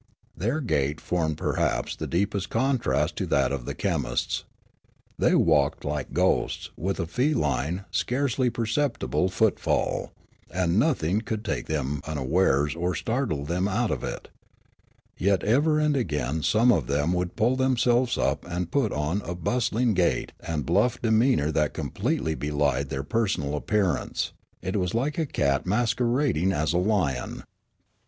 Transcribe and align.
Their 0.35 0.61
gait 0.61 0.99
formed 0.99 1.37
per 1.37 1.57
haps 1.57 1.95
the 1.95 2.07
deepest 2.07 2.49
contrast 2.49 3.15
to 3.17 3.27
that 3.27 3.51
of 3.51 3.65
the 3.65 3.75
chemists; 3.75 4.45
they 5.19 5.35
walked 5.35 5.85
like 5.85 6.11
ghosts, 6.11 6.71
with 6.75 6.99
a 6.99 7.05
feline, 7.05 7.85
scarcely 7.91 8.49
perceptible 8.49 9.29
footfall; 9.29 10.11
and 10.51 10.79
nothing 10.79 11.21
could 11.21 11.45
take 11.45 11.67
them 11.67 12.01
unawares 12.07 12.73
or 12.73 12.95
startle 12.95 13.45
them 13.45 13.67
out 13.67 13.91
of 13.91 14.03
it; 14.03 14.29
yet 15.19 15.43
ever 15.43 15.77
and 15.77 15.95
again 15.95 16.41
some 16.41 16.71
of 16.71 16.87
them 16.87 17.13
would 17.13 17.35
pull 17.35 17.55
themselves 17.55 18.17
up 18.17 18.43
and 18.49 18.71
put 18.71 18.91
on 18.91 19.21
a 19.23 19.35
bustling 19.35 19.93
gait 19.93 20.31
and 20.39 20.65
bluff 20.65 20.99
demeanour 20.99 21.51
that 21.51 21.75
completely 21.75 22.33
belied 22.33 22.89
their 22.89 23.03
personal 23.03 23.55
appearance; 23.55 24.33
it 24.63 24.75
was 24.77 24.95
like 24.95 25.19
a 25.19 25.27
cat 25.27 25.67
masquerading 25.67 26.51
as 26.51 26.73
a 26.73 26.79
lion. 26.79 27.43